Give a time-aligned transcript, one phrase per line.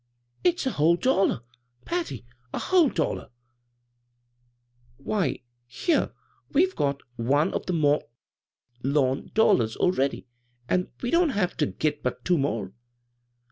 [0.43, 1.41] "It's a whole dollar,
[1.85, 3.29] Patty— a wAaie dollar!
[4.97, 6.15] Why, here
[6.51, 8.05] we've got one of the Mont
[8.81, 10.25] Lawn dollars already,
[10.67, 12.73] an' we don't have ter get but two more.